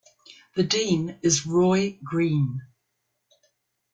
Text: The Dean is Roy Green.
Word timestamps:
The 0.55 0.63
Dean 0.63 1.19
is 1.21 1.45
Roy 1.45 1.99
Green. 2.03 2.63